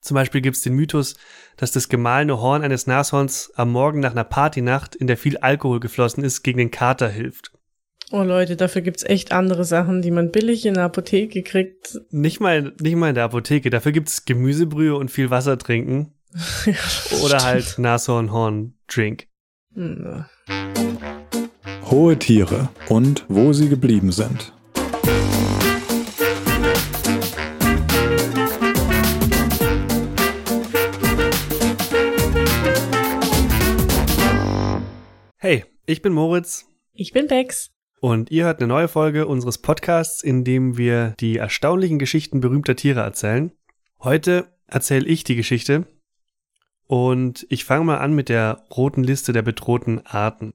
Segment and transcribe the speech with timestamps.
[0.00, 1.16] Zum Beispiel gibt es den Mythos,
[1.56, 5.80] dass das gemahlene Horn eines Nashorns am Morgen nach einer Partynacht, in der viel Alkohol
[5.80, 7.52] geflossen ist, gegen den Kater hilft.
[8.12, 12.00] Oh Leute, dafür gibt's echt andere Sachen, die man billig in der Apotheke kriegt.
[12.10, 13.70] Nicht mal, nicht mal in der Apotheke.
[13.70, 16.12] Dafür gibt's Gemüsebrühe und viel Wasser trinken.
[16.66, 16.74] ja,
[17.24, 19.26] Oder halt Nashornhorn-Drink.
[19.74, 20.24] Hm.
[21.88, 24.52] Hohe Tiere und wo sie geblieben sind.
[35.90, 36.66] Ich bin Moritz.
[36.92, 37.72] Ich bin Bex.
[38.00, 42.76] Und ihr hört eine neue Folge unseres Podcasts, in dem wir die erstaunlichen Geschichten berühmter
[42.76, 43.52] Tiere erzählen.
[43.98, 45.86] Heute erzähle ich die Geschichte
[46.86, 50.54] und ich fange mal an mit der roten Liste der bedrohten Arten.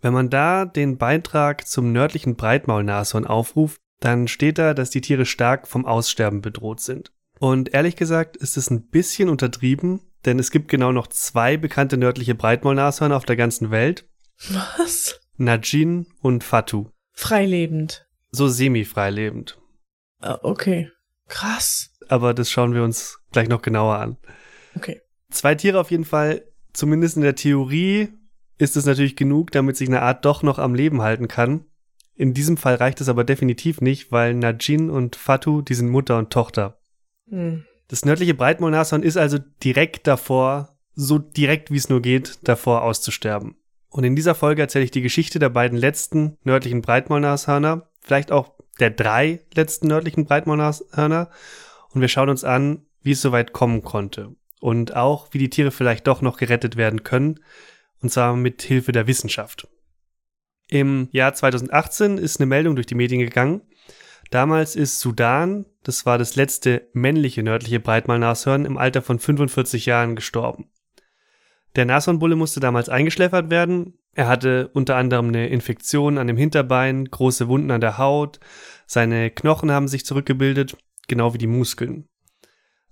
[0.00, 5.26] Wenn man da den Beitrag zum nördlichen Breitmaulnashorn aufruft, dann steht da, dass die Tiere
[5.26, 7.12] stark vom Aussterben bedroht sind.
[7.38, 11.98] Und ehrlich gesagt ist es ein bisschen untertrieben, denn es gibt genau noch zwei bekannte
[11.98, 14.08] nördliche Breitmaulnashörner auf der ganzen Welt.
[14.50, 15.20] Was?
[15.36, 16.88] Najin und Fatu.
[17.12, 18.06] Freilebend.
[18.30, 19.58] So semi-freilebend.
[20.22, 20.90] Uh, okay.
[21.28, 21.90] Krass.
[22.08, 24.16] Aber das schauen wir uns gleich noch genauer an.
[24.76, 25.00] Okay.
[25.30, 28.08] Zwei Tiere auf jeden Fall, zumindest in der Theorie,
[28.58, 31.66] ist es natürlich genug, damit sich eine Art doch noch am Leben halten kann.
[32.14, 36.18] In diesem Fall reicht es aber definitiv nicht, weil Najin und Fatu, die sind Mutter
[36.18, 36.78] und Tochter.
[37.28, 37.64] Hm.
[37.88, 43.56] Das nördliche Breitmaulnashorn ist also direkt davor, so direkt wie es nur geht, davor auszusterben.
[43.94, 48.54] Und in dieser Folge erzähle ich die Geschichte der beiden letzten nördlichen Breitmaulnashörner, vielleicht auch
[48.80, 51.30] der drei letzten nördlichen Breitmaulnashörner.
[51.90, 54.34] Und wir schauen uns an, wie es soweit kommen konnte.
[54.60, 57.38] Und auch, wie die Tiere vielleicht doch noch gerettet werden können.
[58.02, 59.68] Und zwar mit Hilfe der Wissenschaft.
[60.68, 63.62] Im Jahr 2018 ist eine Meldung durch die Medien gegangen,
[64.30, 70.16] Damals ist Sudan, das war das letzte männliche nördliche Breitmaulnashorn, im Alter von 45 Jahren
[70.16, 70.70] gestorben.
[71.76, 73.98] Der Nashornbulle musste damals eingeschläfert werden.
[74.14, 78.38] Er hatte unter anderem eine Infektion an dem Hinterbein, große Wunden an der Haut,
[78.86, 80.76] seine Knochen haben sich zurückgebildet,
[81.08, 82.08] genau wie die Muskeln.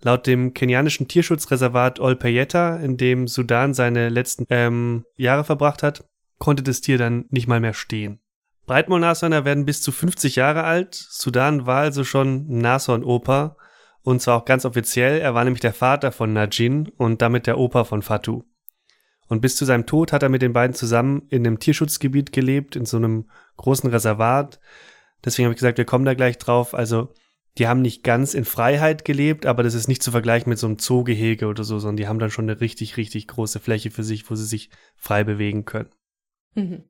[0.01, 6.05] Laut dem kenianischen Tierschutzreservat Olpeyeta, in dem Sudan seine letzten ähm, Jahre verbracht hat,
[6.39, 8.21] konnte das Tier dann nicht mal mehr stehen.
[8.67, 10.95] Breitmaulnashörner werden bis zu 50 Jahre alt.
[10.95, 13.57] Sudan war also schon Nashorn-Opa.
[14.03, 15.21] Und zwar auch ganz offiziell.
[15.21, 18.43] Er war nämlich der Vater von Najin und damit der Opa von Fatu.
[19.33, 22.77] Und bis zu seinem Tod hat er mit den beiden zusammen in einem Tierschutzgebiet gelebt,
[22.77, 24.61] in so einem großen Reservat.
[25.25, 26.75] Deswegen habe ich gesagt, wir kommen da gleich drauf.
[26.75, 27.15] Also,
[27.57, 30.67] die haben nicht ganz in Freiheit gelebt, aber das ist nicht zu vergleichen mit so
[30.67, 34.05] einem Zoogehege oder so, sondern die haben dann schon eine richtig, richtig große Fläche für
[34.05, 35.89] sich, wo sie sich frei bewegen können.
[36.55, 36.85] Mhm.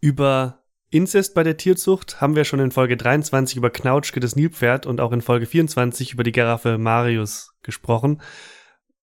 [0.00, 4.86] Über Inzest bei der Tierzucht haben wir schon in Folge 23 über Knautschke das Nilpferd
[4.86, 8.22] und auch in Folge 24 über die Giraffe Marius gesprochen.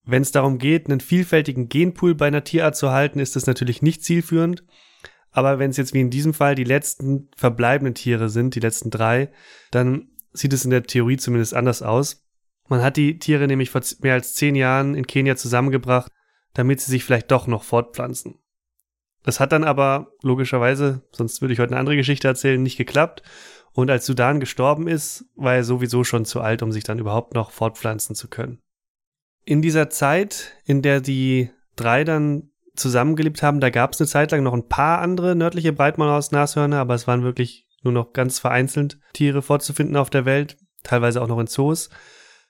[0.05, 3.81] Wenn es darum geht, einen vielfältigen Genpool bei einer Tierart zu halten, ist das natürlich
[3.81, 4.63] nicht zielführend.
[5.31, 8.89] Aber wenn es jetzt wie in diesem Fall die letzten verbleibenden Tiere sind, die letzten
[8.89, 9.31] drei,
[9.71, 12.25] dann sieht es in der Theorie zumindest anders aus.
[12.67, 16.11] Man hat die Tiere nämlich vor mehr als zehn Jahren in Kenia zusammengebracht,
[16.53, 18.39] damit sie sich vielleicht doch noch fortpflanzen.
[19.23, 23.21] Das hat dann aber logischerweise, sonst würde ich heute eine andere Geschichte erzählen, nicht geklappt.
[23.73, 27.33] Und als Sudan gestorben ist, war er sowieso schon zu alt, um sich dann überhaupt
[27.33, 28.59] noch fortpflanzen zu können.
[29.45, 34.31] In dieser Zeit, in der die drei dann zusammengelebt haben, da gab es eine Zeit
[34.31, 38.99] lang noch ein paar andere nördliche Breitmaulhaus-Nashörner, aber es waren wirklich nur noch ganz vereinzelt
[39.13, 41.89] Tiere vorzufinden auf der Welt, teilweise auch noch in Zoos.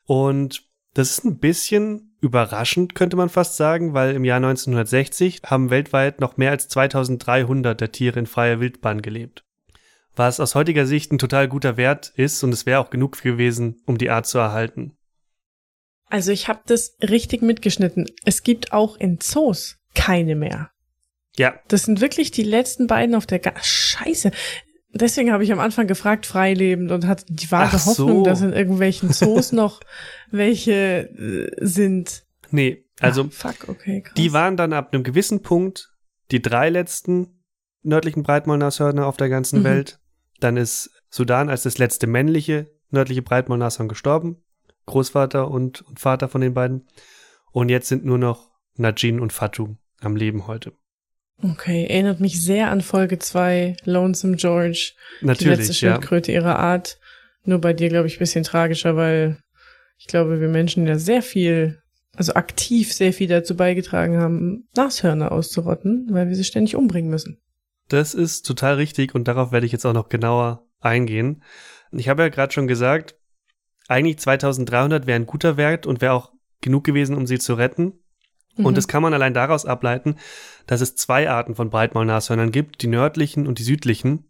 [0.06, 0.64] Und
[0.94, 6.20] das ist ein bisschen überraschend, könnte man fast sagen, weil im Jahr 1960 haben weltweit
[6.20, 9.46] noch mehr als 2300 der Tiere in freier Wildbahn gelebt.
[10.16, 13.82] Was aus heutiger Sicht ein total guter Wert ist und es wäre auch genug gewesen,
[13.86, 14.98] um die Art zu erhalten.
[16.09, 18.06] Also ich habe das richtig mitgeschnitten.
[18.25, 20.72] Es gibt auch in Zoos keine mehr.
[21.38, 21.59] Ja.
[21.68, 24.31] Das sind wirklich die letzten beiden auf der Ga Scheiße.
[24.92, 28.24] Deswegen habe ich am Anfang gefragt, freilebend und hatte die vage Ach Hoffnung, so.
[28.24, 29.81] dass in irgendwelchen Zoos noch
[30.31, 32.26] welche äh, sind.
[32.50, 34.16] Nee, also Ach, fuck, okay, krass.
[34.16, 35.94] die waren dann ab einem gewissen Punkt
[36.32, 37.44] die drei letzten
[37.84, 39.66] nördlichen Breitmaulnashörner auf der ganzen mhm.
[39.66, 40.00] Welt.
[40.40, 44.44] Dann ist Sudan als das letzte männliche nördliche Breitmaulnashorn gestorben.
[44.90, 46.88] Großvater und, und Vater von den beiden.
[47.52, 50.74] Und jetzt sind nur noch Najin und Fatu am Leben heute.
[51.41, 54.94] Okay, erinnert mich sehr an Folge 2, Lonesome George.
[55.22, 56.41] Natürlich, die letzte Schildkröte ja.
[56.41, 57.00] ihrer Art.
[57.46, 59.38] Nur bei dir, glaube ich, bisschen tragischer, weil
[59.97, 61.82] ich glaube, wir Menschen ja sehr viel,
[62.16, 67.40] also aktiv sehr viel dazu beigetragen haben, Nashörner auszurotten, weil wir sie ständig umbringen müssen.
[67.88, 71.44] Das ist total richtig und darauf werde ich jetzt auch noch genauer eingehen.
[71.92, 73.16] Ich habe ja gerade schon gesagt,
[73.90, 76.32] eigentlich 2300 wäre ein guter Wert und wäre auch
[76.62, 78.00] genug gewesen, um sie zu retten.
[78.56, 78.66] Mhm.
[78.66, 80.16] Und das kann man allein daraus ableiten,
[80.68, 84.30] dass es zwei Arten von Breitmaulnashörnern gibt, die nördlichen und die südlichen.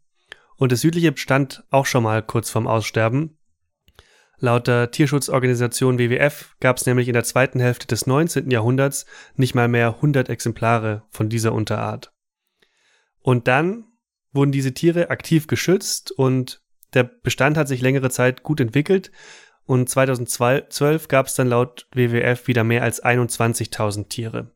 [0.56, 3.38] Und das südliche stand auch schon mal kurz vorm Aussterben.
[4.38, 8.50] Laut der Tierschutzorganisation WWF gab es nämlich in der zweiten Hälfte des 19.
[8.52, 9.06] Jahrhunderts
[9.36, 12.14] nicht mal mehr 100 Exemplare von dieser Unterart.
[13.22, 13.86] Und dann
[14.32, 16.62] wurden diese Tiere aktiv geschützt und
[16.94, 19.12] der Bestand hat sich längere Zeit gut entwickelt
[19.70, 24.52] und 2012 gab es dann laut WWF wieder mehr als 21.000 Tiere.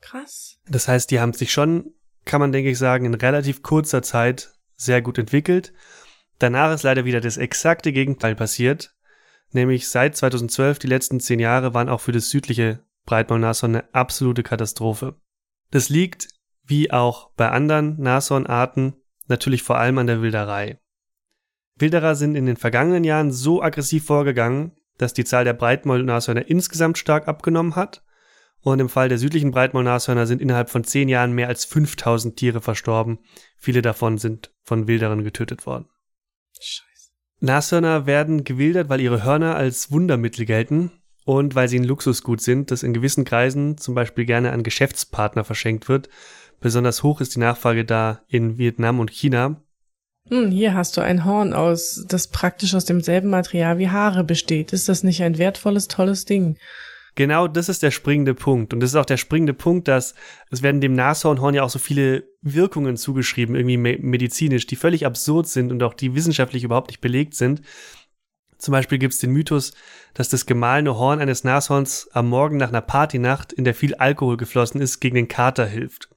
[0.00, 0.58] Krass.
[0.66, 1.92] Das heißt, die haben sich schon,
[2.24, 5.74] kann man denke ich sagen, in relativ kurzer Zeit sehr gut entwickelt.
[6.38, 8.94] Danach ist leider wieder das exakte Gegenteil passiert,
[9.52, 14.42] nämlich seit 2012 die letzten zehn Jahre waren auch für das südliche Breitmaulnashorn eine absolute
[14.42, 15.20] Katastrophe.
[15.70, 16.28] Das liegt,
[16.64, 18.94] wie auch bei anderen Nashornarten,
[19.28, 20.80] natürlich vor allem an der Wilderei.
[21.80, 26.98] Wilderer sind in den vergangenen Jahren so aggressiv vorgegangen, dass die Zahl der Breitmaulnashörner insgesamt
[26.98, 28.02] stark abgenommen hat.
[28.62, 32.60] Und im Fall der südlichen Breitmaulnashörner sind innerhalb von zehn Jahren mehr als 5000 Tiere
[32.60, 33.18] verstorben.
[33.56, 35.88] Viele davon sind von Wilderern getötet worden.
[36.60, 37.10] Scheiße.
[37.40, 40.92] Nashörner werden gewildert, weil ihre Hörner als Wundermittel gelten
[41.24, 45.44] und weil sie ein Luxusgut sind, das in gewissen Kreisen zum Beispiel gerne an Geschäftspartner
[45.44, 46.10] verschenkt wird.
[46.60, 49.62] Besonders hoch ist die Nachfrage da in Vietnam und China.
[50.30, 54.72] Hm, hier hast du ein Horn aus, das praktisch aus demselben Material wie Haare besteht.
[54.72, 56.56] Ist das nicht ein wertvolles, tolles Ding?
[57.16, 58.72] Genau das ist der springende Punkt.
[58.72, 60.14] Und das ist auch der springende Punkt, dass
[60.50, 65.04] es werden dem Nashornhorn ja auch so viele Wirkungen zugeschrieben, irgendwie me medizinisch, die völlig
[65.04, 67.62] absurd sind und auch die wissenschaftlich überhaupt nicht belegt sind.
[68.56, 69.72] Zum Beispiel gibt es den Mythos,
[70.14, 74.36] dass das gemahlene Horn eines Nashorns am Morgen nach einer Partynacht, in der viel Alkohol
[74.36, 76.08] geflossen ist, gegen den Kater hilft.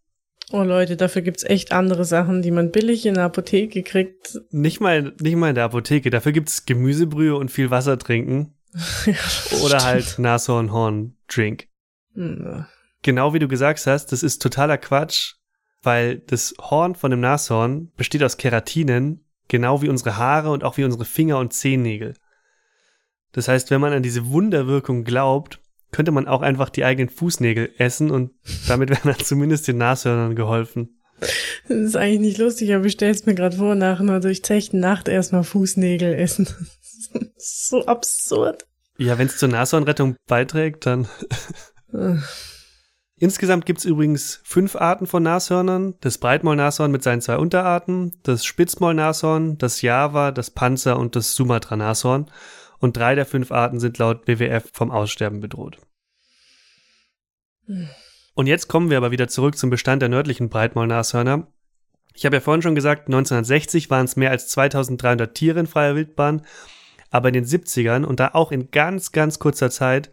[0.52, 4.38] Oh Leute, dafür gibt's echt andere Sachen, die man billig in der Apotheke kriegt.
[4.52, 6.10] Nicht mal, nicht mal in der Apotheke.
[6.10, 8.54] Dafür gibt's Gemüsebrühe und viel Wasser trinken.
[9.64, 11.68] Oder halt Nashornhorn-Drink.
[12.14, 12.66] Hm,
[13.04, 15.34] Genau wie du gesagt hast, das ist totaler Quatsch,
[15.82, 20.78] weil das Horn von dem Nashorn besteht aus Keratinen, genau wie unsere Haare und auch
[20.78, 22.14] wie unsere Finger und Zehennägel.
[23.34, 25.60] Das heißt, wenn man an diese Wunderwirkung glaubt,
[25.94, 28.32] könnte man auch einfach die eigenen Fußnägel essen und
[28.68, 31.00] damit wäre dann zumindest den Nashörnern geholfen.
[31.70, 35.08] Das ist eigentlich nicht lustig, aber ich stell's mir gerade vor, nach einer durchzechten Nacht
[35.08, 36.50] erstmal Fußnägel essen.
[37.38, 38.66] so absurd.
[38.98, 41.08] Ja, wenn es zur Nashornrettung beiträgt, dann.
[43.16, 45.96] Insgesamt gibt's übrigens fünf Arten von Nashörnern.
[46.02, 52.30] Das Breitmaulnashorn mit seinen zwei Unterarten, das Spitzmaulnashorn, das Java, das Panzer und das Sumatra-Nashorn.
[52.84, 55.78] Und drei der fünf Arten sind laut WWF vom Aussterben bedroht.
[58.34, 61.48] Und jetzt kommen wir aber wieder zurück zum Bestand der nördlichen Breitmaulnashörner.
[62.14, 65.96] Ich habe ja vorhin schon gesagt, 1960 waren es mehr als 2300 Tiere in freier
[65.96, 66.46] Wildbahn,
[67.10, 70.12] aber in den 70ern und da auch in ganz, ganz kurzer Zeit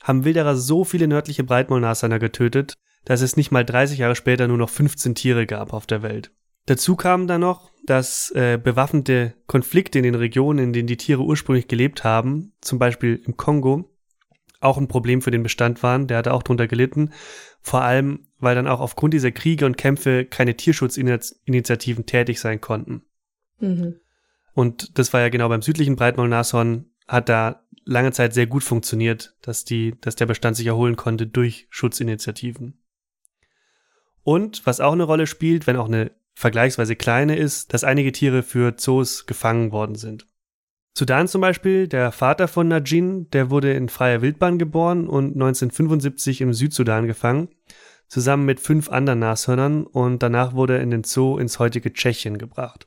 [0.00, 2.74] haben Wilderer so viele nördliche Breitmaulnashörner getötet,
[3.04, 6.30] dass es nicht mal 30 Jahre später nur noch 15 Tiere gab auf der Welt.
[6.66, 11.22] Dazu kam dann noch, dass äh, bewaffnete Konflikte in den Regionen, in denen die Tiere
[11.22, 13.88] ursprünglich gelebt haben, zum Beispiel im Kongo,
[14.60, 16.08] auch ein Problem für den Bestand waren.
[16.08, 17.12] Der hatte auch darunter gelitten.
[17.60, 23.02] Vor allem, weil dann auch aufgrund dieser Kriege und Kämpfe keine Tierschutzinitiativen tätig sein konnten.
[23.60, 24.00] Mhm.
[24.52, 29.36] Und das war ja genau beim südlichen Breitmaulnashorn, hat da lange Zeit sehr gut funktioniert,
[29.42, 32.82] dass die, dass der Bestand sich erholen konnte durch Schutzinitiativen.
[34.22, 38.42] Und was auch eine Rolle spielt, wenn auch eine vergleichsweise kleine ist, dass einige Tiere
[38.42, 40.26] für Zoos gefangen worden sind.
[40.96, 46.42] Sudan zum Beispiel, der Vater von Najin, der wurde in freier Wildbahn geboren und 1975
[46.42, 47.48] im Südsudan gefangen,
[48.06, 52.38] zusammen mit fünf anderen Nashörnern und danach wurde er in den Zoo ins heutige Tschechien
[52.38, 52.86] gebracht.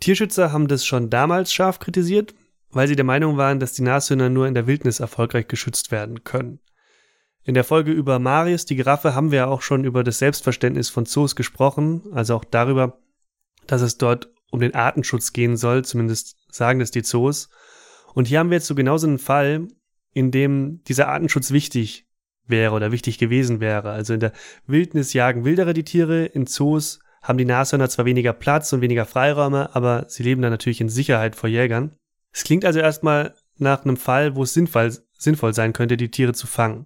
[0.00, 2.34] Tierschützer haben das schon damals scharf kritisiert,
[2.70, 6.24] weil sie der Meinung waren, dass die Nashörner nur in der Wildnis erfolgreich geschützt werden
[6.24, 6.60] können.
[7.48, 11.06] In der Folge über Marius, die Giraffe, haben wir auch schon über das Selbstverständnis von
[11.06, 12.98] Zoos gesprochen, also auch darüber,
[13.66, 17.48] dass es dort um den Artenschutz gehen soll, zumindest sagen das die Zoos.
[18.12, 19.66] Und hier haben wir jetzt so genauso einen Fall,
[20.12, 22.06] in dem dieser Artenschutz wichtig
[22.46, 23.92] wäre oder wichtig gewesen wäre.
[23.92, 24.34] Also in der
[24.66, 29.06] Wildnis jagen Wildere die Tiere, in Zoos haben die Nashörner zwar weniger Platz und weniger
[29.06, 31.96] Freiräume, aber sie leben dann natürlich in Sicherheit vor Jägern.
[32.30, 36.34] Es klingt also erstmal nach einem Fall, wo es sinnvoll, sinnvoll sein könnte, die Tiere
[36.34, 36.84] zu fangen.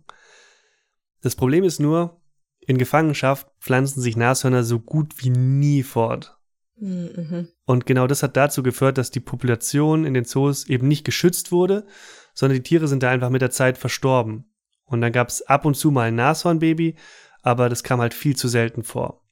[1.23, 2.21] Das Problem ist nur,
[2.61, 6.37] in Gefangenschaft pflanzen sich Nashörner so gut wie nie fort.
[6.77, 7.49] Mhm.
[7.65, 11.53] Und genau das hat dazu geführt, dass die Population in den Zoos eben nicht geschützt
[11.53, 11.87] wurde,
[12.35, 14.53] sondern die Tiere sind da einfach mit der Zeit verstorben.
[14.85, 16.97] Und dann gab es ab und zu mal ein Nashornbaby,
[17.43, 19.23] aber das kam halt viel zu selten vor.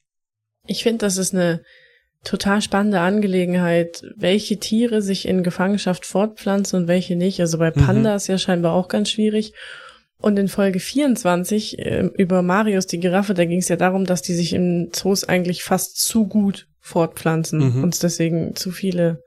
[0.65, 1.63] Ich finde, das ist eine
[2.23, 7.39] total spannende Angelegenheit, welche Tiere sich in Gefangenschaft fortpflanzen und welche nicht.
[7.39, 7.85] Also bei Mhm.
[7.85, 9.53] Pandas ja scheinbar auch ganz schwierig.
[10.21, 14.21] Und in Folge 24 äh, über Marius die Giraffe, da ging es ja darum, dass
[14.21, 17.83] die sich in Zoos eigentlich fast zu gut fortpflanzen Mhm.
[17.83, 19.23] und es deswegen zu viele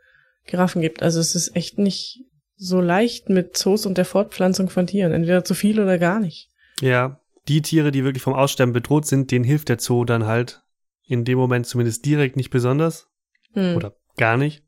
[0.47, 1.03] Giraffen gibt.
[1.03, 2.21] Also es ist echt nicht
[2.57, 5.13] so leicht mit Zoos und der Fortpflanzung von Tieren.
[5.13, 6.49] Entweder zu viel oder gar nicht.
[6.81, 10.63] Ja, die Tiere, die wirklich vom Aussterben bedroht sind, denen hilft der Zoo dann halt
[11.07, 13.09] in dem Moment zumindest direkt nicht besonders
[13.53, 13.77] Hm.
[13.77, 14.63] oder gar nicht.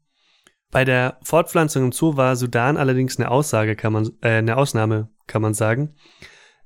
[0.70, 5.08] Bei der Fortpflanzung im Zoo war Sudan allerdings eine Aussage, kann man, äh, eine Ausnahme,
[5.26, 5.94] kann man sagen.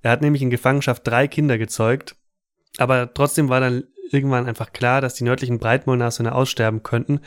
[0.02, 2.16] Er hat nämlich in Gefangenschaft drei Kinder gezeugt,
[2.78, 7.20] aber trotzdem war dann irgendwann einfach klar, dass die nördlichen Breitmaulnashörner aussterben könnten,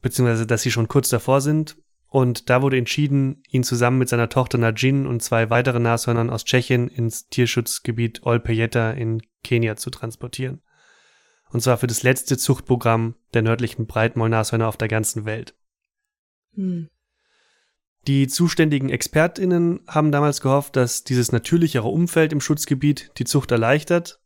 [0.00, 1.76] beziehungsweise dass sie schon kurz davor sind.
[2.06, 6.44] Und da wurde entschieden, ihn zusammen mit seiner Tochter Najin und zwei weiteren Nashörnern aus
[6.44, 10.60] Tschechien ins Tierschutzgebiet Olpejeta in Kenia zu transportieren.
[11.48, 15.54] Und zwar für das letzte Zuchtprogramm der nördlichen Breitmaulnashörner auf der ganzen Welt.
[16.54, 16.90] Hm.
[18.08, 24.20] Die zuständigen ExpertInnen haben damals gehofft, dass dieses natürlichere Umfeld im Schutzgebiet die Zucht erleichtert.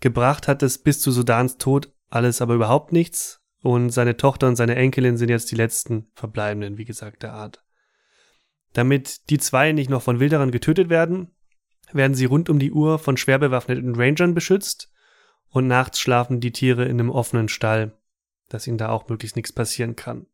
[0.00, 4.56] Gebracht hat es bis zu Sudans Tod alles aber überhaupt nichts und seine Tochter und
[4.56, 7.64] seine Enkelin sind jetzt die letzten Verbleibenden, wie gesagt, der Art.
[8.72, 11.34] Damit die zwei nicht noch von Wilderern getötet werden,
[11.92, 14.90] werden sie rund um die Uhr von schwer bewaffneten Rangern beschützt
[15.48, 17.98] und nachts schlafen die Tiere in einem offenen Stall,
[18.48, 20.26] dass ihnen da auch möglichst nichts passieren kann.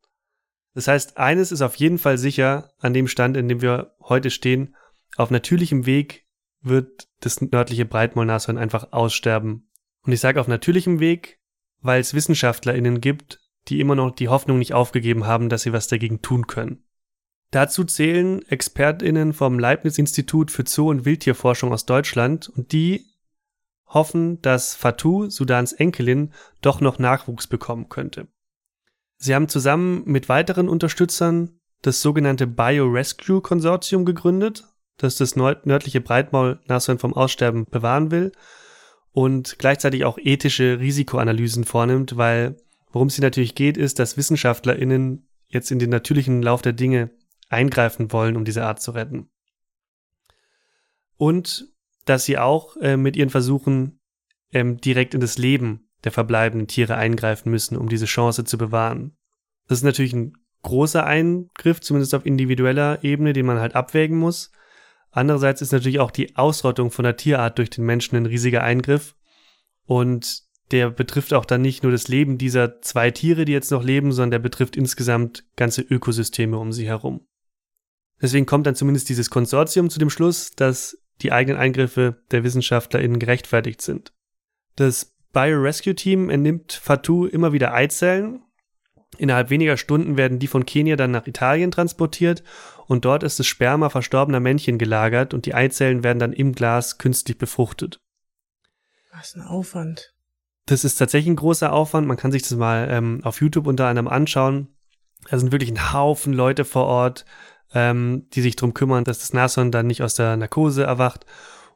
[0.78, 4.30] Das heißt, eines ist auf jeden Fall sicher an dem Stand, in dem wir heute
[4.30, 4.76] stehen.
[5.16, 6.24] Auf natürlichem Weg
[6.60, 9.68] wird das nördliche Breitmaulnashorn einfach aussterben.
[10.02, 11.40] Und ich sage auf natürlichem Weg,
[11.80, 15.88] weil es WissenschaftlerInnen gibt, die immer noch die Hoffnung nicht aufgegeben haben, dass sie was
[15.88, 16.84] dagegen tun können.
[17.50, 23.04] Dazu zählen ExpertInnen vom Leibniz-Institut für Zoo- und Wildtierforschung aus Deutschland und die
[23.88, 28.28] hoffen, dass Fatou, Sudans Enkelin, doch noch Nachwuchs bekommen könnte.
[29.18, 34.64] Sie haben zusammen mit weiteren Unterstützern das sogenannte Biorescue Konsortium gegründet,
[34.96, 38.32] das das nördliche Breitmaul-Nashorn vom Aussterben bewahren will
[39.12, 42.56] und gleichzeitig auch ethische Risikoanalysen vornimmt, weil
[42.92, 47.10] worum es hier natürlich geht, ist, dass WissenschaftlerInnen jetzt in den natürlichen Lauf der Dinge
[47.48, 49.30] eingreifen wollen, um diese Art zu retten.
[51.16, 51.66] Und
[52.04, 54.00] dass sie auch äh, mit ihren Versuchen
[54.52, 59.14] ähm, direkt in das Leben der verbleibenden Tiere eingreifen müssen, um diese Chance zu bewahren.
[59.68, 64.50] Das ist natürlich ein großer Eingriff, zumindest auf individueller Ebene, den man halt abwägen muss.
[65.10, 69.16] Andererseits ist natürlich auch die Ausrottung von der Tierart durch den Menschen ein riesiger Eingriff.
[69.84, 73.84] Und der betrifft auch dann nicht nur das Leben dieser zwei Tiere, die jetzt noch
[73.84, 77.26] leben, sondern der betrifft insgesamt ganze Ökosysteme um sie herum.
[78.22, 83.18] Deswegen kommt dann zumindest dieses Konsortium zu dem Schluss, dass die eigenen Eingriffe der WissenschaftlerInnen
[83.18, 84.14] gerechtfertigt sind.
[84.76, 88.42] Das Biorescue-Team entnimmt Fatou immer wieder Eizellen.
[89.16, 92.42] Innerhalb weniger Stunden werden die von Kenia dann nach Italien transportiert
[92.86, 96.98] und dort ist das Sperma verstorbener Männchen gelagert und die Eizellen werden dann im Glas
[96.98, 98.00] künstlich befruchtet.
[99.12, 100.14] Was ein Aufwand.
[100.66, 102.06] Das ist tatsächlich ein großer Aufwand.
[102.06, 104.68] Man kann sich das mal ähm, auf YouTube unter anderem anschauen.
[105.28, 107.24] Da sind wirklich ein Haufen Leute vor Ort,
[107.74, 111.26] ähm, die sich darum kümmern, dass das Nashorn dann nicht aus der Narkose erwacht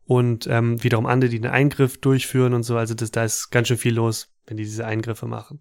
[0.04, 2.76] und ähm, wiederum andere, die den Eingriff durchführen und so.
[2.76, 5.60] Also das, da ist ganz schön viel los, wenn die diese Eingriffe machen.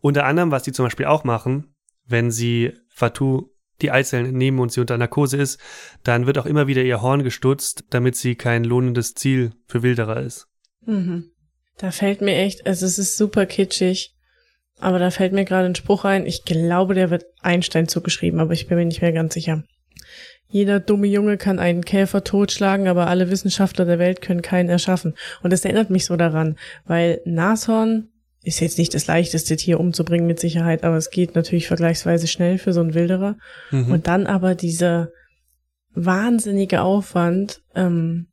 [0.00, 1.74] Unter anderem, was die zum Beispiel auch machen,
[2.06, 3.50] wenn sie Fatou
[3.80, 5.60] die Eizellen entnehmen und sie unter Narkose ist,
[6.02, 10.20] dann wird auch immer wieder ihr Horn gestutzt, damit sie kein lohnendes Ziel für Wilderer
[10.20, 10.48] ist.
[10.84, 11.30] Mhm.
[11.76, 14.16] Da fällt mir echt, also es ist super kitschig,
[14.78, 16.26] aber da fällt mir gerade ein Spruch ein.
[16.26, 19.62] Ich glaube, der wird Einstein zugeschrieben, aber ich bin mir nicht mehr ganz sicher.
[20.50, 25.14] Jeder dumme Junge kann einen Käfer totschlagen, aber alle Wissenschaftler der Welt können keinen erschaffen.
[25.42, 28.08] Und das erinnert mich so daran, weil Nashorn
[28.42, 32.56] ist jetzt nicht das leichteste Tier umzubringen mit Sicherheit, aber es geht natürlich vergleichsweise schnell
[32.56, 33.36] für so einen Wilderer.
[33.70, 33.90] Mhm.
[33.92, 35.10] Und dann aber dieser
[35.92, 38.28] wahnsinnige Aufwand, ähm,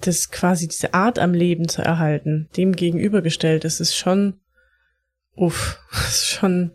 [0.00, 4.40] das quasi diese Art am Leben zu erhalten, dem gegenübergestellt, das ist schon,
[5.36, 6.72] uff, das ist schon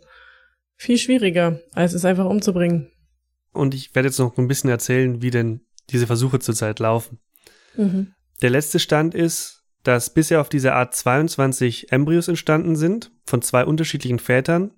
[0.76, 2.92] viel schwieriger, als es einfach umzubringen.
[3.58, 7.20] Und ich werde jetzt noch ein bisschen erzählen, wie denn diese Versuche zurzeit laufen.
[7.76, 8.14] Mhm.
[8.42, 13.66] Der letzte Stand ist, dass bisher auf dieser Art 22 Embryos entstanden sind, von zwei
[13.66, 14.72] unterschiedlichen Vätern.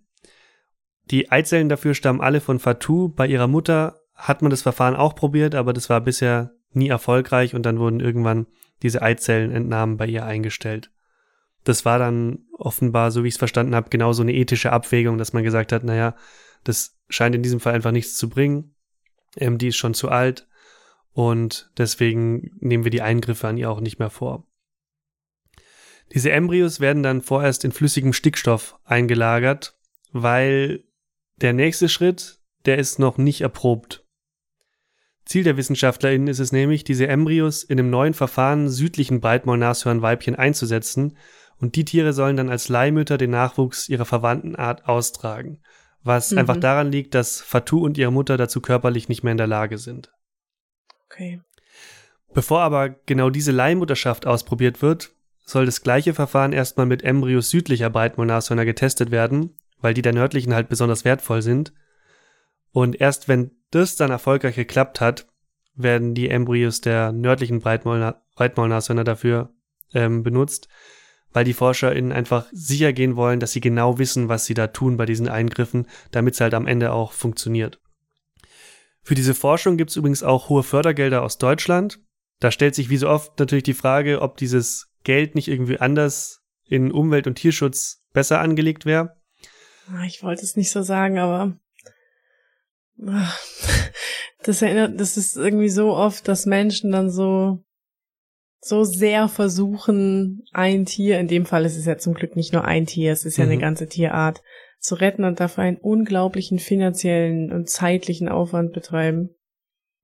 [1.10, 3.10] Die Eizellen dafür stammen alle von Fatou.
[3.10, 7.56] Bei ihrer Mutter hat man das Verfahren auch probiert, aber das war bisher nie erfolgreich
[7.56, 8.46] und dann wurden irgendwann
[8.84, 10.92] diese Eizellenentnahmen bei ihr eingestellt.
[11.64, 15.18] Das war dann offenbar, so wie ich es verstanden habe, genau so eine ethische Abwägung,
[15.18, 16.16] dass man gesagt hat, naja,
[16.64, 18.76] das scheint in diesem Fall einfach nichts zu bringen.
[19.36, 20.48] Ähm, die ist schon zu alt
[21.14, 24.48] und deswegen nehmen wir die Eingriffe an ihr auch nicht mehr vor.
[26.14, 29.78] Diese Embryos werden dann vorerst in flüssigem Stickstoff eingelagert,
[30.12, 30.84] weil
[31.36, 34.06] der nächste Schritt, der ist noch nicht erprobt.
[35.26, 41.18] Ziel der WissenschaftlerInnen ist es nämlich, diese Embryos in einem neuen Verfahren südlichen Breitmaulnashörnweibchen einzusetzen
[41.60, 45.62] und die Tiere sollen dann als Leihmütter den Nachwuchs ihrer verwandten Art austragen,
[46.04, 46.38] was Mhm.
[46.40, 49.78] einfach daran liegt, dass Fatou und ihre Mutter dazu körperlich nicht mehr in der Lage
[49.78, 50.12] sind.
[51.06, 51.42] Okay.
[52.34, 55.12] Bevor aber genau diese Leihmutterschaft ausprobiert wird,
[55.46, 60.54] soll das gleiche Verfahren erstmal mit Embryos südlicher Breitmaulnashörner getestet werden, weil die der nördlichen
[60.54, 61.74] halt besonders wertvoll sind.
[62.72, 65.26] Und erst wenn das dann erfolgreich geklappt hat,
[65.74, 69.50] werden die Embryos der nördlichen Breitmaulnashörner dafür
[69.94, 70.68] ähm, benutzt,
[71.32, 74.98] weil die ForscherInnen einfach sicher gehen wollen, dass sie genau wissen, was sie da tun
[74.98, 77.80] bei diesen Eingriffen, damit es halt am Ende auch funktioniert.
[79.04, 82.00] Für diese Forschung gibt es übrigens auch hohe Fördergelder aus Deutschland.
[82.40, 86.42] Da stellt sich wie so oft natürlich die Frage, ob dieses Geld nicht irgendwie anders
[86.66, 89.16] in Umwelt- und Tierschutz besser angelegt wäre.
[89.92, 91.58] Ah, Ich wollte es nicht so sagen, aber
[93.08, 93.34] ah,
[94.44, 97.64] das erinnert, das ist irgendwie so oft, dass Menschen dann so
[98.62, 102.66] so sehr versuchen, ein Tier, in dem Fall ist es ja zum Glück nicht nur
[102.66, 103.62] ein Tier, es ist ja eine Mhm.
[103.62, 104.42] ganze Tierart,
[104.80, 109.30] zu retten und dafür einen unglaublichen finanziellen und zeitlichen Aufwand betreiben.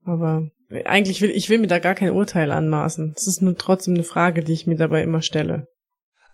[0.04, 0.50] Aber
[0.84, 3.14] eigentlich will ich will mir da gar kein Urteil anmaßen.
[3.16, 5.68] Es ist nur trotzdem eine Frage, die ich mir dabei immer stelle.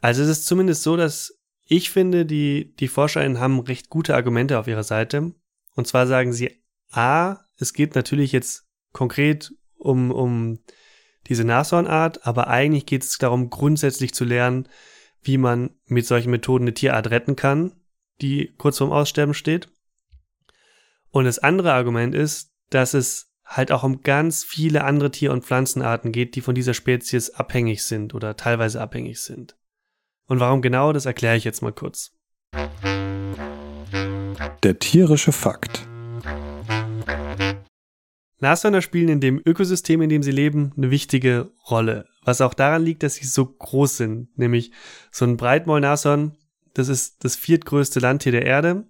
[0.01, 4.59] Also es ist zumindest so, dass ich finde, die, die ForscherInnen haben recht gute Argumente
[4.59, 5.33] auf ihrer Seite.
[5.75, 6.51] Und zwar sagen sie,
[6.91, 10.59] A, es geht natürlich jetzt konkret um, um
[11.33, 14.69] diese Nashornart, aber eigentlich geht es darum, grundsätzlich zu lernen,
[15.23, 17.73] wie man mit solchen Methoden eine Tierart retten kann,
[18.21, 19.69] die kurz vorm Aussterben steht.
[21.09, 25.47] Und das andere Argument ist, dass es halt auch um ganz viele andere Tier- und
[25.47, 29.57] Pflanzenarten geht, die von dieser Spezies abhängig sind oder teilweise abhängig sind.
[30.27, 32.13] Und warum genau, das erkläre ich jetzt mal kurz.
[34.63, 35.89] Der tierische Fakt.
[38.43, 42.07] Nashörner spielen in dem Ökosystem, in dem sie leben, eine wichtige Rolle.
[42.25, 44.37] Was auch daran liegt, dass sie so groß sind.
[44.37, 44.73] Nämlich
[45.11, 46.37] so ein Breitmaulnashorn,
[46.75, 48.85] das ist das viertgrößte Landtier der Erde.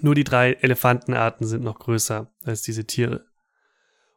[0.00, 3.26] Nur die drei Elefantenarten sind noch größer als diese Tiere.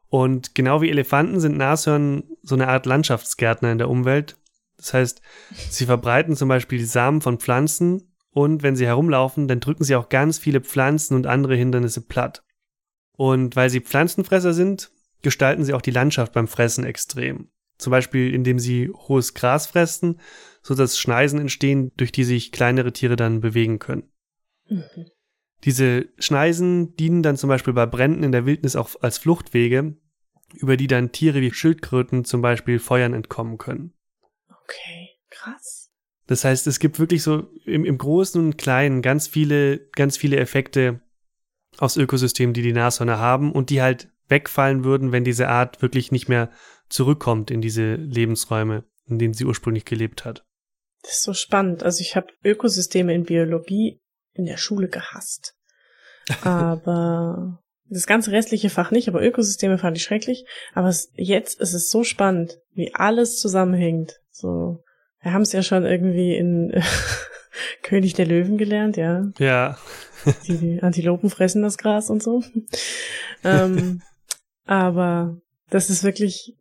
[0.08, 4.38] Und genau wie Elefanten sind Nashörner so eine Art Landschaftsgärtner in der Umwelt.
[4.78, 5.22] Das heißt,
[5.70, 9.96] sie verbreiten zum Beispiel die Samen von Pflanzen und wenn sie herumlaufen, dann drücken sie
[9.96, 12.44] auch ganz viele Pflanzen und andere Hindernisse platt.
[13.22, 14.90] Und weil sie Pflanzenfresser sind,
[15.22, 17.52] gestalten sie auch die Landschaft beim Fressen extrem.
[17.78, 20.20] Zum Beispiel, indem sie hohes Gras fressen,
[20.64, 24.10] sodass Schneisen entstehen, durch die sich kleinere Tiere dann bewegen können.
[25.66, 29.98] Diese Schneisen dienen dann zum Beispiel bei Bränden in der Wildnis auch als Fluchtwege,
[30.56, 33.94] über die dann Tiere wie Schildkröten zum Beispiel Feuern entkommen können.
[34.64, 35.92] Okay, krass.
[36.26, 40.38] Das heißt, es gibt wirklich so im, im Großen und Kleinen ganz viele, ganz viele
[40.38, 41.02] Effekte
[41.78, 46.12] aufs Ökosystem, die die Nashörner haben und die halt wegfallen würden, wenn diese Art wirklich
[46.12, 46.50] nicht mehr
[46.90, 50.46] zurückkommt in diese Lebensräume, in denen sie ursprünglich gelebt hat.
[51.04, 51.84] Das ist so spannend.
[51.84, 54.02] Also ich habe Ökosysteme in Biologie
[54.34, 55.56] in der Schule gehasst.
[56.44, 60.46] Aber das ganze restliche Fach nicht, aber Ökosysteme fand ich schrecklich.
[60.74, 64.22] Aber es, jetzt ist es so spannend, wie alles zusammenhängt.
[64.32, 64.82] So,
[65.22, 66.82] wir haben es ja schon irgendwie in
[67.84, 69.30] König der Löwen gelernt, ja.
[69.40, 69.78] Ja,
[70.48, 72.44] Die, Antilopen fressen das Gras und so.
[73.44, 74.02] ähm,
[74.66, 75.38] aber
[75.70, 76.56] das ist wirklich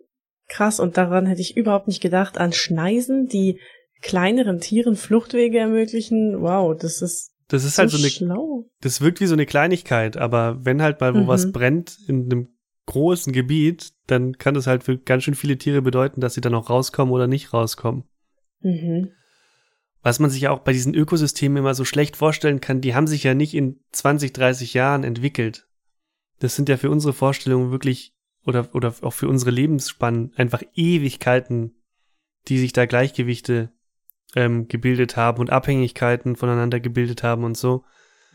[0.48, 2.38] krass und daran hätte ich überhaupt nicht gedacht.
[2.38, 3.60] An Schneisen, die
[4.02, 6.40] kleineren Tieren Fluchtwege ermöglichen.
[6.40, 8.64] Wow, das ist das ist so halt so eine, schlau.
[8.80, 11.26] das wirkt wie so eine Kleinigkeit, aber wenn halt mal wo Mhm.
[11.26, 12.48] was brennt in einem
[12.86, 16.54] großen Gebiet, dann kann das halt für ganz schön viele Tiere bedeuten, dass sie dann
[16.54, 18.04] auch rauskommen oder nicht rauskommen.
[18.60, 19.10] Mhm.
[20.02, 23.06] Was man sich ja auch bei diesen Ökosystemen immer so schlecht vorstellen kann, die haben
[23.06, 25.68] sich ja nicht in 20, 30 Jahren entwickelt.
[26.38, 28.14] Das sind ja für unsere Vorstellungen wirklich
[28.46, 31.74] oder, oder auch für unsere Lebensspannen einfach Ewigkeiten,
[32.48, 33.70] die sich da Gleichgewichte
[34.34, 37.84] ähm, gebildet haben und Abhängigkeiten voneinander gebildet haben und so.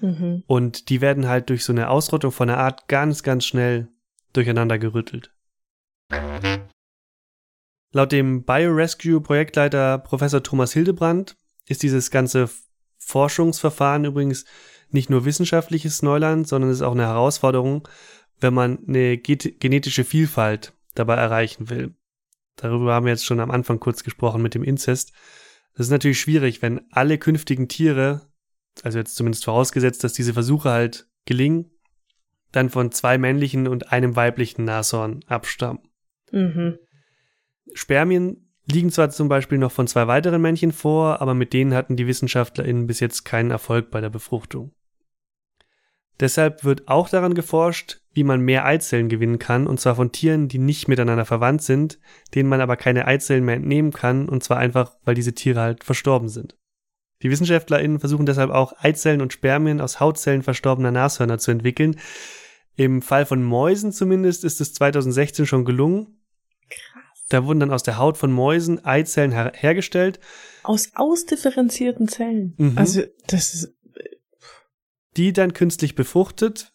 [0.01, 0.43] Mhm.
[0.45, 3.87] Und die werden halt durch so eine Ausrottung von der Art ganz, ganz schnell
[4.33, 5.33] durcheinander gerüttelt.
[7.91, 12.49] Laut dem Biorescue-Projektleiter Professor Thomas Hildebrand ist dieses ganze
[12.97, 14.45] Forschungsverfahren übrigens
[14.89, 17.87] nicht nur wissenschaftliches Neuland, sondern es ist auch eine Herausforderung,
[18.39, 21.95] wenn man eine genetische Vielfalt dabei erreichen will.
[22.55, 25.11] Darüber haben wir jetzt schon am Anfang kurz gesprochen mit dem Inzest.
[25.73, 28.21] Das ist natürlich schwierig, wenn alle künftigen Tiere,
[28.83, 31.71] also jetzt zumindest vorausgesetzt, dass diese Versuche halt gelingen,
[32.51, 35.83] dann von zwei männlichen und einem weiblichen Nashorn abstammen.
[36.31, 36.77] Mhm.
[37.73, 41.95] Spermien liegen zwar zum Beispiel noch von zwei weiteren Männchen vor, aber mit denen hatten
[41.95, 44.71] die WissenschaftlerInnen bis jetzt keinen Erfolg bei der Befruchtung.
[46.19, 50.47] Deshalb wird auch daran geforscht, wie man mehr Eizellen gewinnen kann, und zwar von Tieren,
[50.47, 51.99] die nicht miteinander verwandt sind,
[52.33, 55.83] denen man aber keine Eizellen mehr entnehmen kann, und zwar einfach, weil diese Tiere halt
[55.83, 56.57] verstorben sind.
[57.21, 61.99] Die WissenschaftlerInnen versuchen deshalb auch Eizellen und Spermien aus Hautzellen verstorbener Nashörner zu entwickeln.
[62.75, 66.19] Im Fall von Mäusen zumindest ist es 2016 schon gelungen.
[67.29, 70.19] Da wurden dann aus der Haut von Mäusen Eizellen her hergestellt.
[70.63, 72.53] Aus ausdifferenzierten Zellen.
[72.57, 72.77] Mhm.
[72.77, 73.73] Also, das ist.
[75.17, 76.73] Die dann künstlich befruchtet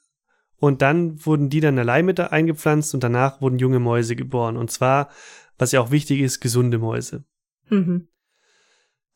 [0.57, 4.57] und dann wurden die dann allein mit eingepflanzt und danach wurden junge Mäuse geboren.
[4.57, 5.11] Und zwar,
[5.59, 7.25] was ja auch wichtig ist, gesunde Mäuse.
[7.69, 8.09] Mhm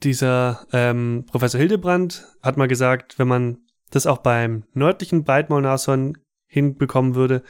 [0.05, 3.59] dieser ähm, Professor Hildebrand hat mal gesagt, wenn man
[3.91, 7.43] das auch beim nördlichen Breitmaulnashorn hinbekommen würde,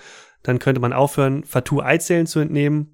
[0.42, 2.93] dann könnte man aufhören, Fatou-Eizellen zu entnehmen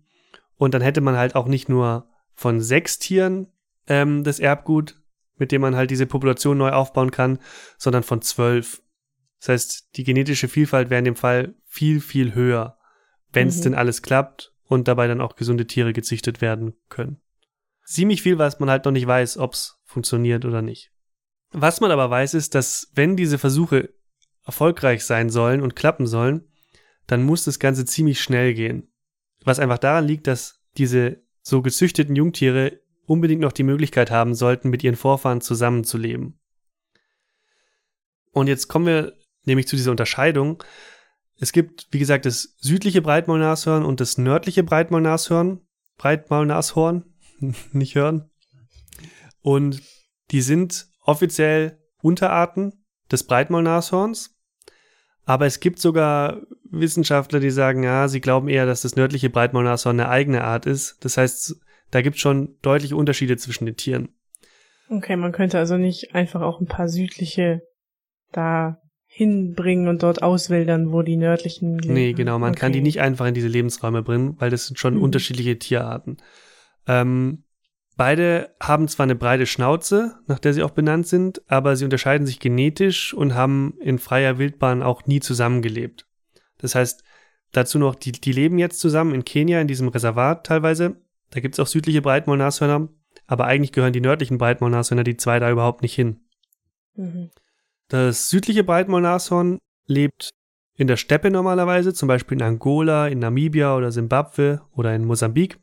[0.60, 3.48] und dann hätte man halt auch nicht nur von sechs Tieren
[3.86, 5.00] ähm, das Erbgut,
[5.36, 7.38] mit dem man halt diese Population neu aufbauen kann,
[7.78, 8.82] sondern von zwölf.
[9.40, 12.78] Das heißt, die genetische Vielfalt wäre in dem Fall viel, viel höher,
[13.32, 13.62] wenn es mhm.
[13.62, 17.20] denn alles klappt und dabei dann auch gesunde Tiere gezüchtet werden können
[17.90, 20.92] ziemlich viel, was man halt noch nicht weiß, ob es funktioniert oder nicht.
[21.52, 23.92] Was man aber weiß, ist, dass wenn diese Versuche
[24.44, 26.48] erfolgreich sein sollen und klappen sollen,
[27.06, 28.89] dann muss das Ganze ziemlich schnell gehen.
[29.44, 34.70] Was einfach daran liegt, dass diese so gezüchteten Jungtiere unbedingt noch die Möglichkeit haben sollten,
[34.70, 36.38] mit ihren Vorfahren zusammenzuleben.
[38.32, 40.62] Und jetzt kommen wir nämlich zu dieser Unterscheidung.
[41.38, 45.60] Es gibt, wie gesagt, das südliche Breitmaulnashorn und das nördliche Breitmaulnashorn.
[45.96, 47.04] Breitmaulnashorn,
[47.72, 48.30] nicht hören.
[49.42, 49.82] Und
[50.30, 54.36] die sind offiziell Unterarten des Breitmaulnashorns.
[55.24, 59.98] Aber es gibt sogar Wissenschaftler, die sagen, ja, sie glauben eher, dass das nördliche Breitmaulnashorn
[59.98, 61.04] eine eigene Art ist.
[61.04, 61.56] Das heißt,
[61.90, 64.08] da gibt es schon deutliche Unterschiede zwischen den Tieren.
[64.88, 67.62] Okay, man könnte also nicht einfach auch ein paar südliche
[68.32, 71.94] da hinbringen und dort auswildern, wo die nördlichen leben.
[71.94, 72.60] Nee, genau, man okay.
[72.60, 75.02] kann die nicht einfach in diese Lebensräume bringen, weil das sind schon mhm.
[75.02, 76.18] unterschiedliche Tierarten.
[76.86, 77.44] Ähm,
[77.96, 82.26] beide haben zwar eine breite Schnauze, nach der sie auch benannt sind, aber sie unterscheiden
[82.26, 86.06] sich genetisch und haben in freier Wildbahn auch nie zusammengelebt.
[86.60, 87.02] Das heißt,
[87.52, 90.96] dazu noch, die, die leben jetzt zusammen in Kenia, in diesem Reservat teilweise.
[91.30, 92.88] Da gibt es auch südliche Breitmaulnashörner,
[93.26, 96.20] aber eigentlich gehören die nördlichen Breitmaulnashörner, die zwei da überhaupt nicht hin.
[96.94, 97.30] Mhm.
[97.88, 100.30] Das südliche Breitmaulnashorn lebt
[100.74, 105.58] in der Steppe normalerweise, zum Beispiel in Angola, in Namibia oder Simbabwe oder in Mosambik.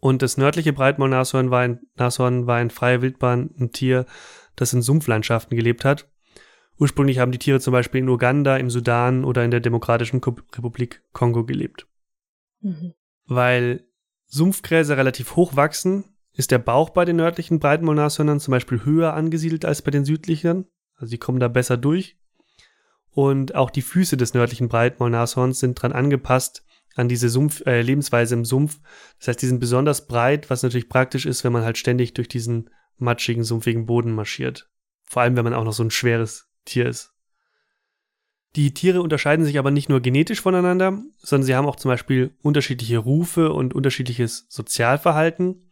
[0.00, 4.06] Und das nördliche Breitmaulnashorn war ein, Nashorn war in freier Wildbahn ein Tier,
[4.54, 6.08] das in Sumpflandschaften gelebt hat.
[6.78, 11.02] Ursprünglich haben die Tiere zum Beispiel in Uganda, im Sudan oder in der Demokratischen Republik
[11.12, 11.86] Kongo gelebt.
[12.60, 12.94] Mhm.
[13.26, 13.84] Weil
[14.26, 19.64] Sumpfgräser relativ hoch wachsen, ist der Bauch bei den nördlichen Breitmaulnashörnern zum Beispiel höher angesiedelt
[19.64, 20.66] als bei den südlichen.
[20.94, 22.16] Also die kommen da besser durch.
[23.10, 26.64] Und auch die Füße des nördlichen Breitmaulnashorns sind dran angepasst,
[26.94, 28.80] an diese Sumpf, äh, Lebensweise im Sumpf.
[29.18, 32.28] Das heißt, die sind besonders breit, was natürlich praktisch ist, wenn man halt ständig durch
[32.28, 34.70] diesen matschigen, sumpfigen Boden marschiert.
[35.04, 37.12] Vor allem, wenn man auch noch so ein schweres Tier ist.
[38.56, 42.34] Die Tiere unterscheiden sich aber nicht nur genetisch voneinander, sondern sie haben auch zum Beispiel
[42.42, 45.70] unterschiedliche Rufe und unterschiedliches Sozialverhalten.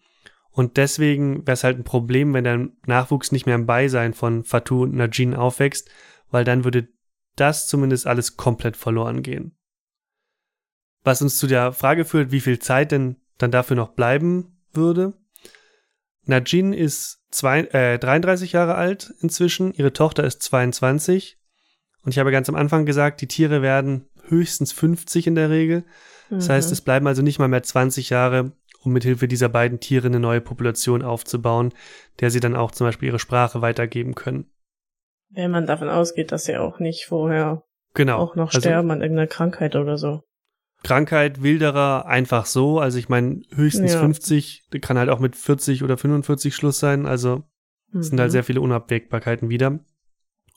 [0.50, 4.44] Und deswegen wäre es halt ein Problem, wenn der Nachwuchs nicht mehr im Beisein von
[4.44, 5.90] Fatou und Najin aufwächst,
[6.30, 6.88] weil dann würde
[7.34, 9.56] das zumindest alles komplett verloren gehen.
[11.02, 15.14] Was uns zu der Frage führt, wie viel Zeit denn dann dafür noch bleiben würde.
[16.26, 21.38] Najin ist zwei, äh, 33 Jahre alt inzwischen, ihre Tochter ist 22.
[22.04, 25.84] Und ich habe ganz am Anfang gesagt, die Tiere werden höchstens 50 in der Regel.
[26.30, 26.52] Das mhm.
[26.52, 30.20] heißt, es bleiben also nicht mal mehr 20 Jahre, um mithilfe dieser beiden Tiere eine
[30.20, 31.72] neue Population aufzubauen,
[32.20, 34.50] der sie dann auch zum Beispiel ihre Sprache weitergeben können.
[35.30, 38.18] Wenn man davon ausgeht, dass sie auch nicht vorher genau.
[38.18, 40.22] auch noch also, sterben an irgendeiner Krankheit oder so.
[40.82, 42.78] Krankheit, Wilderer, einfach so.
[42.78, 44.00] Also ich meine, höchstens ja.
[44.00, 47.06] 50, kann halt auch mit 40 oder 45 Schluss sein.
[47.06, 47.44] Also
[47.90, 48.02] mhm.
[48.02, 48.32] sind halt mhm.
[48.32, 49.80] sehr viele Unabwägbarkeiten wieder.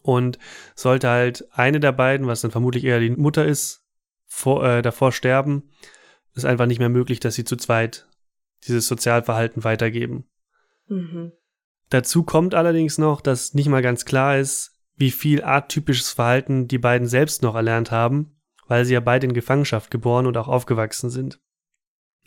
[0.01, 0.39] Und
[0.75, 3.85] sollte halt eine der beiden, was dann vermutlich eher die Mutter ist,
[4.25, 5.71] vor, äh, davor sterben,
[6.35, 8.07] ist einfach nicht mehr möglich, dass sie zu zweit
[8.67, 10.25] dieses Sozialverhalten weitergeben.
[10.87, 11.31] Mhm.
[11.89, 16.77] Dazu kommt allerdings noch, dass nicht mal ganz klar ist, wie viel arttypisches Verhalten die
[16.77, 18.38] beiden selbst noch erlernt haben
[18.69, 21.41] weil sie ja beide in Gefangenschaft geboren und auch aufgewachsen sind.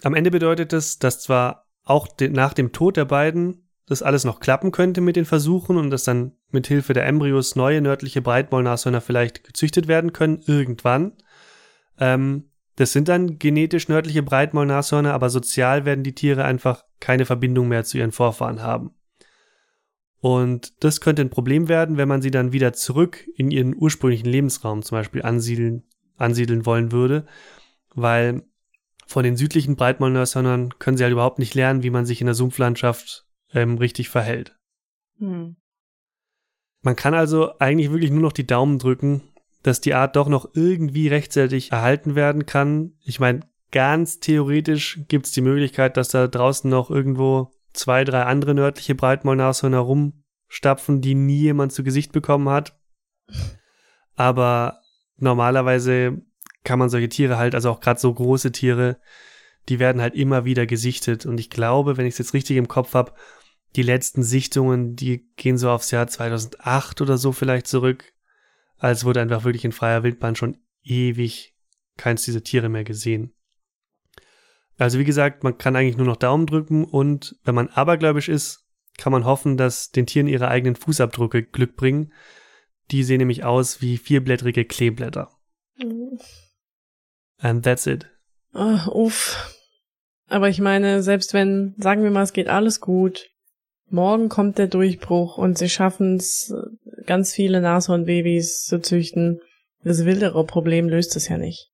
[0.02, 4.24] Am Ende bedeutet es, dass zwar auch de nach dem Tod der beiden das alles
[4.24, 8.20] noch klappen könnte mit den Versuchen und dass dann mit Hilfe der Embryos neue nördliche
[8.20, 11.12] Breitmaulnashörner vielleicht gezüchtet werden können, irgendwann.
[11.98, 17.68] Ähm, Das sind dann genetisch nördliche Breitmaulnashörner, aber sozial werden die Tiere einfach keine Verbindung
[17.68, 18.94] mehr zu ihren Vorfahren haben.
[20.20, 24.28] Und das könnte ein Problem werden, wenn man sie dann wieder zurück in ihren ursprünglichen
[24.28, 25.82] Lebensraum zum Beispiel ansiedeln,
[26.16, 27.26] ansiedeln wollen würde,
[27.94, 28.42] weil
[29.06, 32.34] von den südlichen Breitmaulnashörnern können sie halt überhaupt nicht lernen, wie man sich in der
[32.34, 34.56] Sumpflandschaft ähm, richtig verhält.
[35.18, 35.56] Hm.
[36.82, 39.22] Man kann also eigentlich wirklich nur noch die Daumen drücken,
[39.62, 42.94] dass die Art doch noch irgendwie rechtzeitig erhalten werden kann.
[43.04, 48.24] Ich meine, ganz theoretisch gibt es die Möglichkeit, dass da draußen noch irgendwo zwei, drei
[48.24, 52.78] andere nördliche Breitmaulnashörner rumstapfen, die nie jemand zu Gesicht bekommen hat.
[54.16, 54.81] Aber
[55.22, 56.22] normalerweise
[56.64, 58.98] kann man solche Tiere halt, also auch gerade so große Tiere,
[59.68, 61.26] die werden halt immer wieder gesichtet.
[61.26, 63.12] Und ich glaube, wenn ich es jetzt richtig im Kopf habe,
[63.76, 68.12] die letzten Sichtungen, die gehen so aufs Jahr 2008 oder so vielleicht zurück.
[68.76, 71.54] Als wurde einfach wirklich in freier Wildbahn schon ewig
[71.96, 73.32] keins dieser Tiere mehr gesehen.
[74.76, 78.66] Also wie gesagt, man kann eigentlich nur noch Daumen drücken und wenn man abergläubisch ist,
[78.98, 82.12] kann man hoffen, dass den Tieren ihre eigenen Fußabdrücke Glück bringen.
[82.92, 85.30] Die sehen nämlich aus wie vierblättrige Kleeblätter.
[85.78, 86.18] Mhm.
[87.38, 88.06] And that's it.
[88.54, 89.58] Oh, uff.
[90.28, 93.30] Aber ich meine, selbst wenn, sagen wir mal, es geht alles gut,
[93.88, 96.54] morgen kommt der Durchbruch und sie schaffen es,
[97.06, 99.40] ganz viele Nashornbabys zu züchten,
[99.84, 101.70] das wildere Problem löst es ja nicht.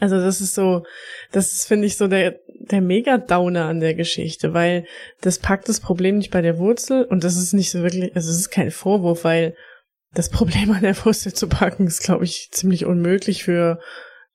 [0.00, 0.84] Also das ist so,
[1.30, 4.86] das finde ich so der, der Mega-Downer an der Geschichte, weil
[5.20, 8.30] das packt das Problem nicht bei der Wurzel und das ist nicht so wirklich, also
[8.30, 9.54] es ist kein Vorwurf, weil
[10.14, 13.80] das Problem an der Wurzel zu packen ist, glaube ich, ziemlich unmöglich für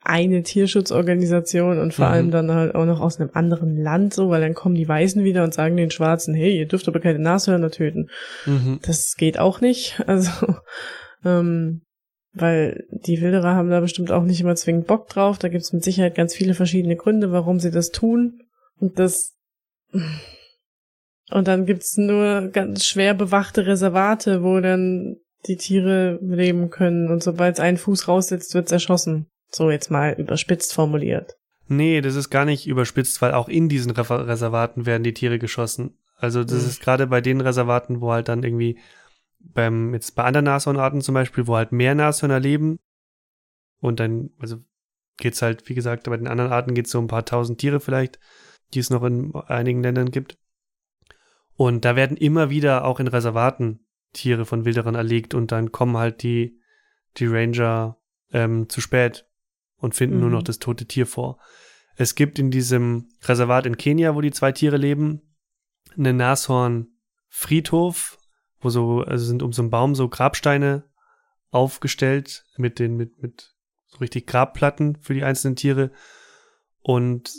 [0.02, 2.12] eine Tierschutzorganisation und vor mhm.
[2.12, 5.24] allem dann halt auch noch aus einem anderen Land so, weil dann kommen die Weißen
[5.24, 8.10] wieder und sagen den Schwarzen, hey, ihr dürft aber keine Nashörner töten.
[8.46, 8.80] Mhm.
[8.82, 10.02] Das geht auch nicht.
[10.08, 10.56] Also,
[11.24, 11.82] ähm,
[12.34, 15.38] weil die Wilderer haben da bestimmt auch nicht immer zwingend Bock drauf.
[15.38, 18.42] Da gibt's mit Sicherheit ganz viele verschiedene Gründe, warum sie das tun.
[18.80, 19.36] Und das
[21.32, 27.23] und dann gibt's nur ganz schwer bewachte Reservate, wo dann die Tiere leben können und
[27.23, 29.28] sobald es einen Fuß raussetzt, wird's erschossen.
[29.52, 31.38] So jetzt mal überspitzt formuliert.
[31.67, 35.97] Nee, das ist gar nicht überspitzt, weil auch in diesen Reservaten werden die Tiere geschossen.
[36.15, 36.69] Also das mhm.
[36.69, 38.80] ist gerade bei den Reservaten, wo halt dann irgendwie
[39.39, 42.80] beim, jetzt bei anderen Nashornarten zum Beispiel, wo halt mehr Nashörner leben
[43.80, 44.58] und dann, also
[45.17, 47.80] geht's halt, wie gesagt, bei den anderen Arten geht's so um ein paar tausend Tiere
[47.80, 48.19] vielleicht,
[48.73, 50.38] die es noch in einigen Ländern gibt.
[51.56, 55.98] Und da werden immer wieder auch in Reservaten Tiere von Wilderern erlegt und dann kommen
[55.98, 56.60] halt die,
[57.17, 57.98] die Ranger
[58.32, 59.26] ähm, zu spät
[59.78, 60.22] und finden mhm.
[60.22, 60.45] nur noch mhm.
[60.45, 61.39] das tote Tier vor.
[61.95, 65.22] Es gibt in diesem Reservat in Kenia, wo die zwei Tiere leben,
[65.98, 68.17] einen Nashorn-Friedhof,
[68.62, 70.84] wo so, also sind um so einen Baum so Grabsteine
[71.52, 73.54] aufgestellt mit den, mit, mit
[73.88, 75.91] so richtig Grabplatten für die einzelnen Tiere.
[76.82, 77.32] Und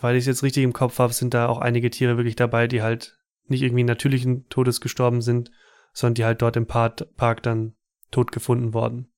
[0.00, 2.66] weil ich es jetzt richtig im Kopf habe, sind da auch einige Tiere wirklich dabei,
[2.66, 5.50] die halt nicht irgendwie natürlichen Todes gestorben sind,
[5.92, 7.74] sondern die halt dort im Park, dann
[8.10, 9.12] tot gefunden worden.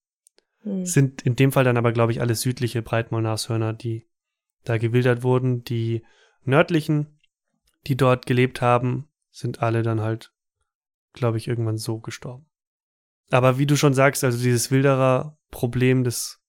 [0.65, 0.85] Mhm.
[0.87, 4.07] Sind in dem Fall dann aber, glaube ich, alles südliche Breitmaulnashörner, die
[4.65, 5.65] da gewildert wurden.
[5.65, 6.05] Die
[6.45, 7.19] nördlichen,
[7.87, 10.33] die dort gelebt haben, sind alle dann halt,
[11.13, 12.47] glaube ich, irgendwann so gestorben.
[13.31, 16.41] Aber wie du schon sagst, also dieses Wilderer-Problem, das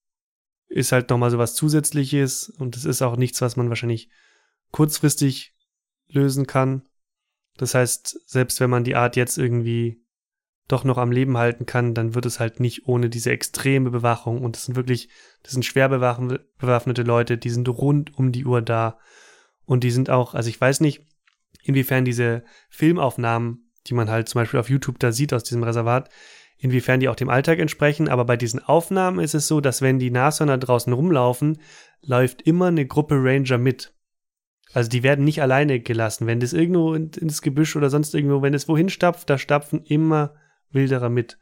[0.68, 4.10] ist halt nochmal so was Zusätzliches und das ist auch nichts, was man wahrscheinlich
[4.72, 5.56] kurzfristig
[6.08, 6.88] lösen kann.
[7.58, 10.03] Das heißt, selbst wenn man die Art jetzt irgendwie
[10.68, 14.42] doch noch am Leben halten kann, dann wird es halt nicht ohne diese extreme Bewachung.
[14.42, 15.10] Und das sind wirklich,
[15.44, 18.98] das sind schwer bewaffnete Leute, die sind rund um die Uhr da.
[19.66, 21.06] Und die sind auch, also ich weiß nicht,
[21.64, 26.10] inwiefern diese Filmaufnahmen, die man halt zum Beispiel auf YouTube da sieht aus diesem Reservat,
[26.58, 28.08] inwiefern die auch dem Alltag entsprechen.
[28.08, 31.60] Aber bei diesen Aufnahmen ist es so, dass wenn die Nashörner draußen rumlaufen,
[32.02, 33.94] läuft immer eine Gruppe Ranger mit.
[34.74, 36.26] Also die werden nicht alleine gelassen.
[36.26, 40.34] Wenn das irgendwo ins Gebüsch oder sonst irgendwo, wenn es wohin stapft, da stapfen immer
[40.74, 41.38] Wilderer mit.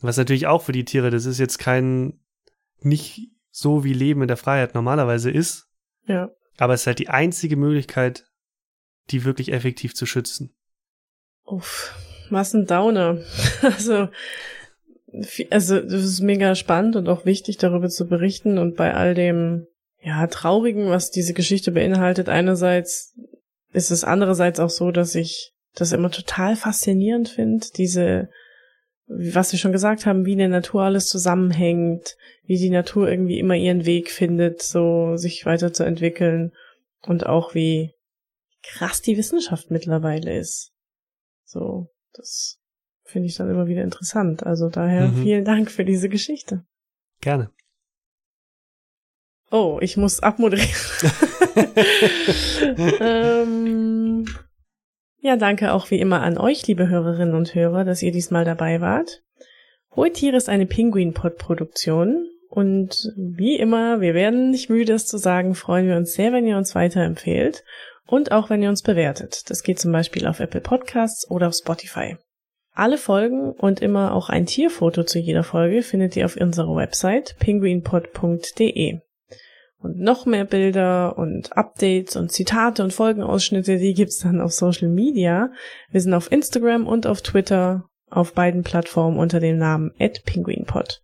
[0.00, 2.20] Was natürlich auch für die Tiere, das ist jetzt kein,
[2.80, 5.68] nicht so wie Leben in der Freiheit normalerweise ist.
[6.06, 6.30] Ja.
[6.58, 8.26] Aber es ist halt die einzige Möglichkeit,
[9.10, 10.54] die wirklich effektiv zu schützen.
[11.44, 11.94] Uff,
[12.30, 13.20] was ein Downer.
[13.62, 14.08] also,
[15.50, 19.66] also, das ist mega spannend und auch wichtig, darüber zu berichten und bei all dem,
[20.00, 23.14] ja, Traurigen, was diese Geschichte beinhaltet, einerseits
[23.72, 28.28] ist es andererseits auch so, dass ich das immer total faszinierend finde, diese,
[29.06, 33.38] was wir schon gesagt haben, wie in der Natur alles zusammenhängt, wie die Natur irgendwie
[33.38, 36.52] immer ihren Weg findet, so sich weiterzuentwickeln
[37.02, 37.92] und auch wie
[38.62, 40.72] krass die Wissenschaft mittlerweile ist.
[41.44, 42.58] So, das
[43.04, 44.44] finde ich dann immer wieder interessant.
[44.44, 45.22] Also daher mhm.
[45.22, 46.64] vielen Dank für diese Geschichte.
[47.20, 47.50] Gerne.
[49.50, 50.70] Oh, ich muss abmoderieren.
[53.00, 54.26] ähm,
[55.22, 58.80] ja, danke auch wie immer an euch, liebe Hörerinnen und Hörer, dass ihr diesmal dabei
[58.80, 59.22] wart.
[59.94, 65.54] Hohe Tiere ist eine Pinguin-Pod-Produktion und wie immer, wir werden nicht müde, es zu sagen,
[65.54, 67.62] freuen wir uns sehr, wenn ihr uns weiterempfehlt
[68.06, 69.48] und auch wenn ihr uns bewertet.
[69.48, 72.16] Das geht zum Beispiel auf Apple Podcasts oder auf Spotify.
[72.74, 77.36] Alle Folgen und immer auch ein Tierfoto zu jeder Folge findet ihr auf unserer Website
[77.38, 79.00] penguinpod.de.
[79.82, 84.88] Und noch mehr Bilder und Updates und Zitate und Folgenausschnitte, die gibt's dann auf Social
[84.88, 85.50] Media.
[85.90, 91.02] Wir sind auf Instagram und auf Twitter auf beiden Plattformen unter dem Namen @penguinpod.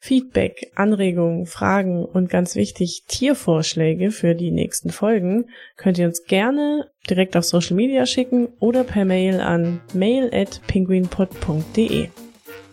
[0.00, 6.88] Feedback, Anregungen, Fragen und ganz wichtig Tiervorschläge für die nächsten Folgen könnt ihr uns gerne
[7.10, 12.10] direkt auf Social Media schicken oder per Mail an mail@penguinpod.de.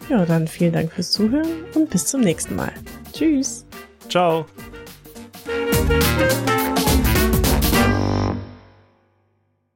[0.10, 2.74] Ja, dann vielen Dank fürs Zuhören und bis zum nächsten Mal.
[3.12, 3.65] Tschüss.
[4.08, 4.45] Ciao.
[5.46, 6.55] Thank you.